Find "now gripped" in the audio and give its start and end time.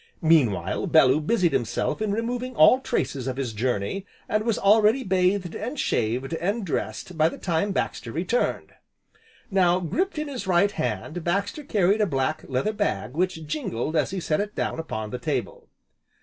9.51-10.17